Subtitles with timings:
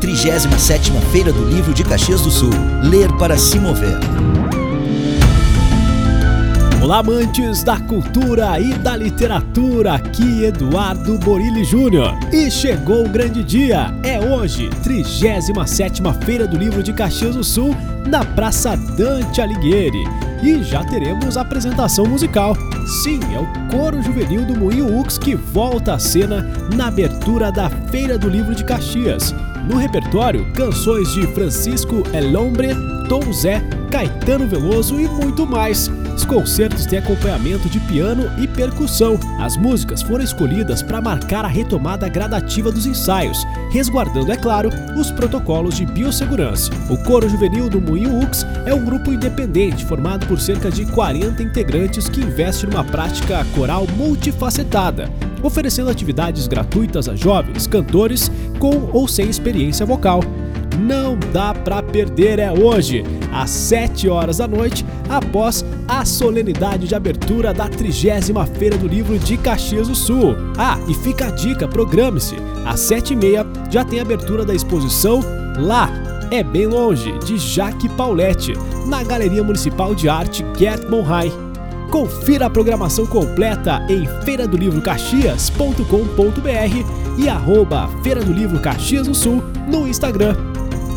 [0.00, 2.50] 37ª Feira do Livro de Caxias do Sul.
[2.82, 3.98] Ler para se mover.
[6.82, 12.18] Olá, amantes da cultura e da literatura, aqui Eduardo Borilli Júnior.
[12.32, 17.76] E chegou o grande dia, é hoje, 37ª Feira do Livro de Caxias do Sul,
[18.06, 20.02] na Praça Dante Alighieri.
[20.42, 22.56] E já teremos apresentação musical.
[23.02, 27.68] Sim, é o coro juvenil do Moinho Ux que volta à cena na abertura da
[27.68, 29.34] Feira do Livro de Caxias.
[29.68, 32.68] No repertório, canções de Francisco Elombre,
[33.08, 33.60] Tom Zé,
[33.90, 35.88] Caetano Veloso e muito mais.
[36.16, 39.18] Os concertos têm acompanhamento de piano e percussão.
[39.38, 45.10] As músicas foram escolhidas para marcar a retomada gradativa dos ensaios, resguardando, é claro, os
[45.10, 46.70] protocolos de biossegurança.
[46.88, 51.42] O Coro Juvenil do Moinho Ux é um grupo independente formado por cerca de 40
[51.42, 55.10] integrantes que investe numa prática coral multifacetada,
[55.42, 60.20] oferecendo atividades gratuitas a jovens cantores com ou sem experiência vocal.
[60.78, 66.94] Não dá para perder, é hoje, às 7 horas da noite, após a solenidade de
[66.94, 70.34] abertura da 30 Feira do Livro de Caxias do Sul.
[70.56, 72.36] Ah, e fica a dica, programe-se.
[72.64, 75.20] Às 7h30 já tem abertura da exposição
[75.58, 75.90] lá.
[76.30, 78.52] É bem longe, de Jaque Paulette,
[78.86, 81.30] na Galeria Municipal de Arte Gert Monhai.
[81.90, 89.88] Confira a programação completa em feiradolivrocaxias.com.br e arroba Feira do Livro Caxias do Sul no
[89.88, 90.36] Instagram.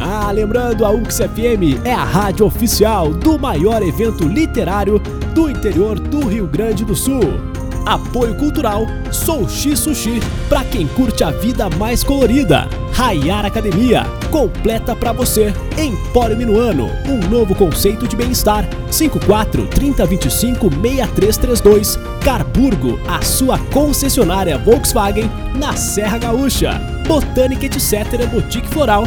[0.00, 4.98] Ah, lembrando, a UX FM é a rádio oficial do maior evento literário
[5.34, 7.49] do interior do Rio Grande do Sul.
[7.86, 12.68] Apoio cultural Soushi Sushi, para quem curte a vida mais colorida.
[12.92, 15.54] Raiar Academia, completa para você.
[15.78, 18.68] Empório Minuano, um novo conceito de bem-estar.
[18.90, 21.98] 54 3025 6332.
[22.24, 26.80] Carburgo, a sua concessionária Volkswagen na Serra Gaúcha.
[27.06, 28.26] Botânica Etc.
[28.30, 29.04] Boutique Floral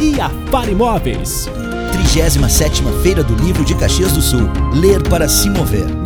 [0.00, 1.48] e a Par Imóveis.
[1.92, 4.48] 37ª Feira do Livro de Caxias do Sul.
[4.74, 6.01] Ler para se mover.